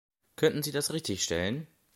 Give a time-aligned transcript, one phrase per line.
[0.35, 1.67] Könnten Sie das richtigstellen?